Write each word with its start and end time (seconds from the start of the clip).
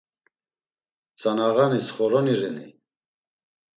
Tzanağanis 1.15 1.87
xoroni 1.95 2.33
reni? 2.41 2.67